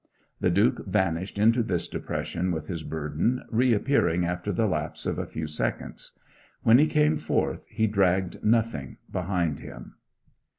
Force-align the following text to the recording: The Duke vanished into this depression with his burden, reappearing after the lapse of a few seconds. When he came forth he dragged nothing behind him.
The 0.39 0.49
Duke 0.49 0.87
vanished 0.87 1.37
into 1.37 1.61
this 1.61 1.87
depression 1.87 2.51
with 2.51 2.65
his 2.65 2.81
burden, 2.81 3.43
reappearing 3.51 4.25
after 4.25 4.51
the 4.51 4.65
lapse 4.65 5.05
of 5.05 5.19
a 5.19 5.27
few 5.27 5.45
seconds. 5.45 6.13
When 6.63 6.79
he 6.79 6.87
came 6.87 7.19
forth 7.19 7.63
he 7.69 7.85
dragged 7.85 8.43
nothing 8.43 8.97
behind 9.11 9.59
him. 9.59 9.93